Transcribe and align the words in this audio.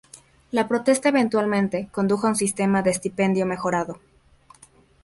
La 0.49 0.67
protesta 0.67 1.09
eventualmente 1.09 1.87
condujo 1.91 2.25
a 2.25 2.31
un 2.31 2.35
sistema 2.35 2.81
de 2.81 2.89
estipendio 2.89 3.45
mejorado. 3.45 3.99